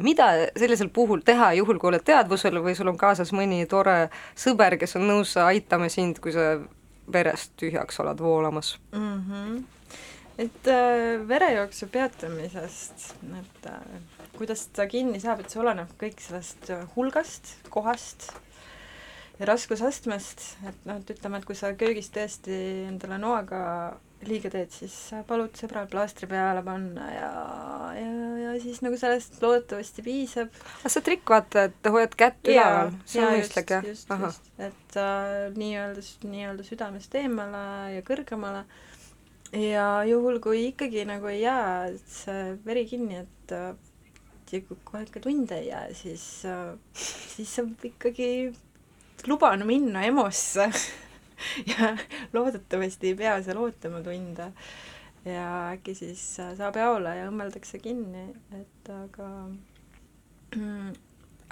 [0.00, 4.78] mida sellisel puhul teha, juhul kui oled teadvusel või sul on kaasas mõni tore sõber,
[4.80, 6.56] kes on nõus aitama sind, kui sa
[7.12, 9.24] verest tühjaks oled voolamas mm.
[9.28, 9.62] -hmm.
[10.38, 13.80] et äh, verejooksu peatamisest, et äh,
[14.38, 18.32] kuidas ta kinni saab, et see oleneb kõik sellest äh, hulgast, kohast
[19.38, 23.60] ja raskusastmest, et noh, et ütleme, et kui sa köögis tõesti endale noaga
[24.28, 24.94] liiga teed, siis
[25.28, 27.30] palud sõbral plaastri peale panna ja,
[27.98, 28.12] ja,
[28.42, 30.62] ja siis nagu sellest loodetavasti piisab.
[30.86, 33.86] see trikk, vaata, et hoiad kätt üleval, see on mõistlik, jah?
[33.86, 37.64] just, just, et äh, nii-öelda, nii-öelda südamest eemale
[37.96, 38.64] ja kõrgemale
[39.58, 43.72] ja juhul, kui ikkagi nagu ei jää see veri kinni, et äh,
[44.52, 48.52] ja kui kohe ikka tunde ei jää, siis äh,, siis saab ikkagi
[49.28, 50.68] luban minna EMO-sse
[51.72, 51.92] ja
[52.32, 54.52] loodetavasti ei pea seal ootama tunde.
[55.24, 58.28] ja äkki siis äh, saab jaole ja õmmeldakse kinni,
[58.58, 59.30] et aga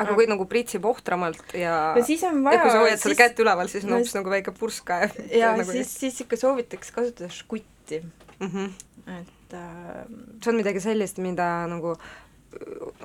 [0.01, 3.19] aga kui nagu pritsib ohtramalt ja no siis on vaja ja kui sa hoiad seda
[3.19, 5.03] kätt üleval, siis on no hoopis nagu väike pursk ka.
[5.35, 8.49] ja nagu siis, siis ikka soovitaks kasutada žgutti mm.
[8.49, 8.73] -hmm.
[9.21, 10.03] et äh,
[10.43, 11.97] see on midagi sellist, mida nagu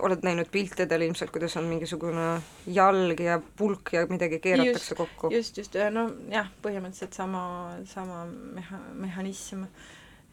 [0.02, 2.26] oled näinud piltidel ilmselt, kuidas on mingisugune
[2.74, 5.30] jalg ja pulk ja midagi keeratakse just, kokku.
[5.34, 7.44] just, just, no jah, põhimõtteliselt sama,
[7.90, 8.24] sama
[8.58, 9.68] meha-, mehhanism.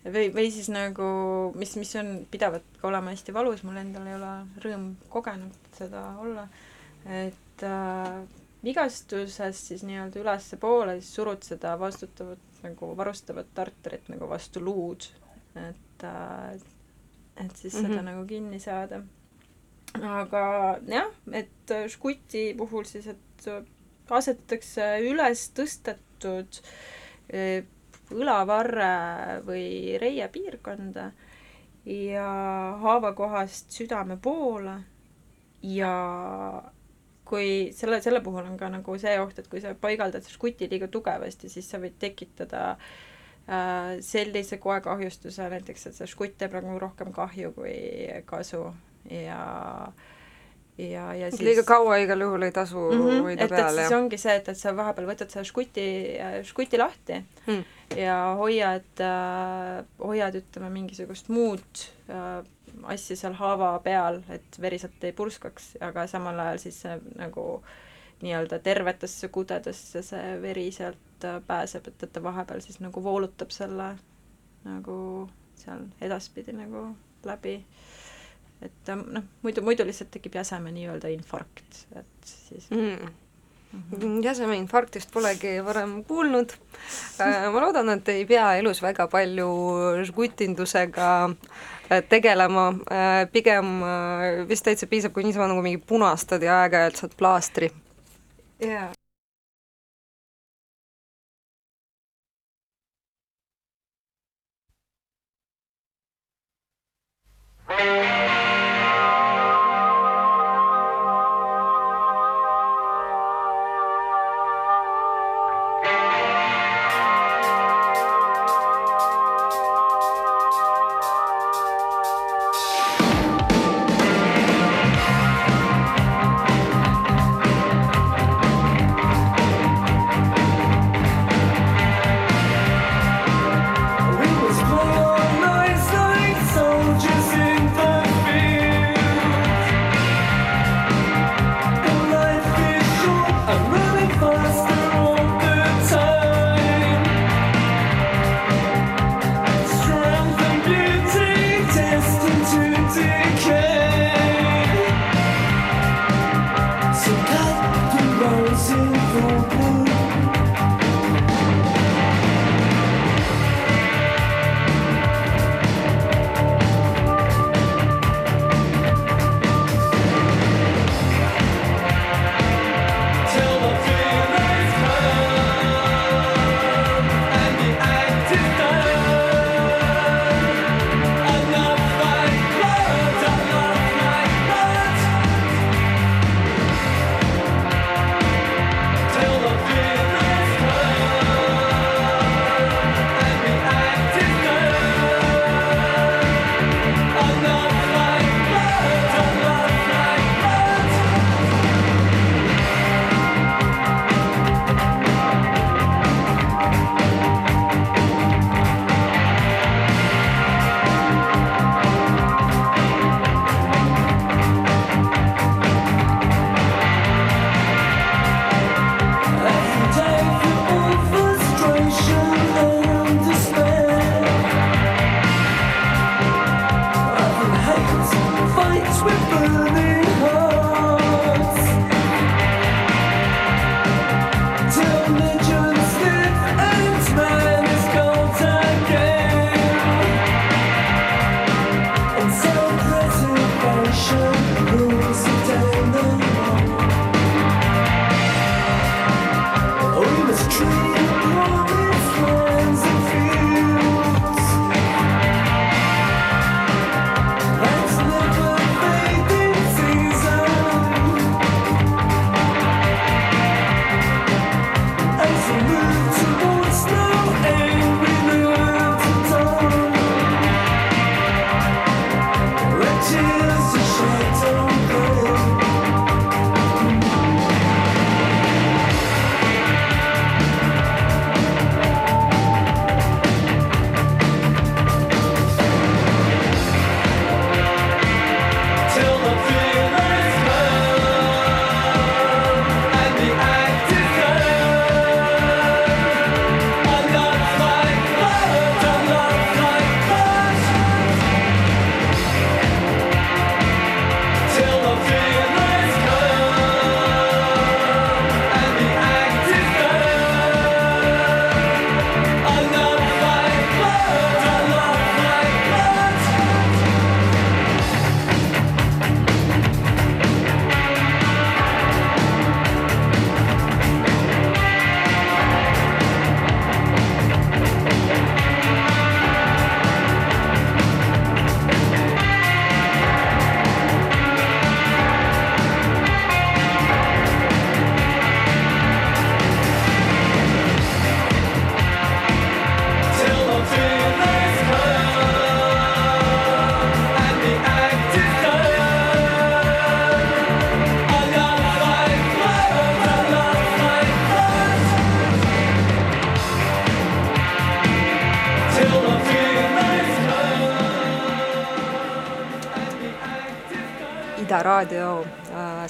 [0.06, 1.06] või, või siis nagu,
[1.58, 4.32] mis, mis on pidevalt ka olema hästi valus, mul endal ei ole
[4.64, 6.48] rõõm kogenud seda olla,
[7.20, 8.22] et äh,
[8.64, 15.04] vigastusest siis nii-öelda ülespoole siis surud seda vastutavat nagu varustavat arterit nagu vastu luud,
[15.58, 16.56] et äh,
[17.36, 17.86] et siis mm -hmm.
[17.86, 18.04] seda Mhm.
[18.04, 19.02] nagu kinni saada.
[20.02, 23.64] aga jah, et äh, žguti puhul siis, et äh,
[24.10, 26.60] asetatakse üles tõstetud
[27.34, 27.64] äh,
[28.10, 31.12] õlavarre või reie piirkonda
[31.84, 32.28] ja
[32.80, 34.84] haavakohast südame poole
[35.62, 35.92] ja
[37.24, 40.88] kui selle, selle puhul on ka nagu see oht, et kui sa paigaldad žguti liiga
[40.88, 43.11] tugevasti, siis sa võid tekitada äh,
[44.00, 47.74] sellise koekahjustuse näiteks, et see žgutt teeb nagu rohkem kahju kui
[48.28, 48.68] kasu
[49.10, 49.40] ja
[50.78, 53.74] ja, ja siis liiga kaua igal juhul ei tasu mm -hmm, hoida et, et peal,
[53.74, 53.98] siis jah?
[53.98, 55.86] ongi see, et, et sa vahepeal võtad selle žguti,
[56.42, 57.64] žguti lahti Hmm.
[57.96, 62.44] ja hoiad äh,, hoiad ütleme mingisugust muud äh,
[62.82, 67.62] asja seal haava peal, et veri sealt ei purskaks, aga samal ajal siis see nagu
[68.22, 73.50] nii-öelda tervetesse kudedesse see veri sealt äh, pääseb, et, et ta vahepeal siis nagu voolutab
[73.54, 73.94] selle
[74.64, 74.98] nagu
[75.58, 76.92] seal edaspidi nagu
[77.26, 77.56] läbi.
[78.62, 84.22] et äh, noh, muidu, muidu lihtsalt tekib jäseme nii-öelda infarkt, et siis mm.
[84.24, 86.54] jäseme infarktist polegi varem kuulnud.
[87.18, 89.50] ma loodan, et ei pea elus väga palju
[90.06, 92.70] žgutindusega äh, tegelema,
[93.32, 97.72] pigem äh, vist täitsa piisab, kui niisama nagu mingi punastad ja aeg-ajalt saad plaastri.
[98.62, 98.92] Jaa.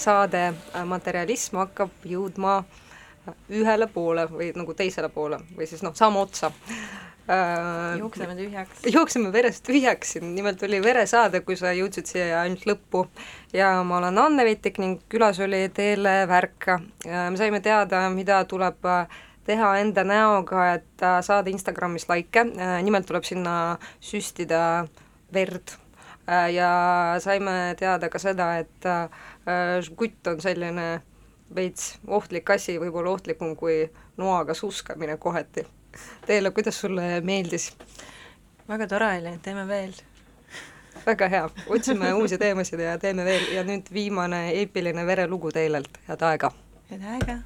[0.02, 2.82] Saade äh, Materialism hakkab jõudma äh,
[3.52, 6.50] ühele poole või nagu teisele poole või siis noh, sama otsa
[7.30, 7.98] äh,.
[7.98, 8.86] jookseme tühjaks.
[8.96, 13.04] jookseme verest tühjaks, nimelt oli veresaade, kui sa jõudsid siia ainult lõppu.
[13.52, 16.66] ja ma olen Anne Vetik ning külas oli Teele Värk.
[17.04, 22.44] me saime teada, mida tuleb äh, teha enda näoga, et äh, saada Instagramis likee,
[22.82, 24.86] nimelt tuleb sinna süstida
[25.32, 25.81] verd
[26.26, 26.70] ja
[27.18, 28.86] saime teada ka seda, et
[29.82, 31.02] žgutt on selline
[31.54, 33.84] veits ohtlik asi, võib-olla ohtlikum kui
[34.16, 35.66] noaga suskamine kohati
[36.26, 37.72] Teele, kuidas sulle meeldis?
[38.68, 39.92] väga tore oli, teeme veel.
[41.06, 46.28] väga hea, otsime uusi teemasid ja teeme veel ja nüüd viimane eepiline verelugu Teelelt, head
[46.32, 46.52] aega!
[46.90, 47.42] head aega!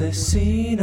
[0.00, 0.80] Sest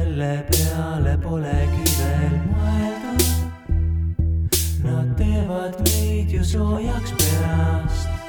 [0.00, 3.26] selle peale polegi veel mõeldud.
[4.86, 8.19] Nad teevad meid ju soojaks peast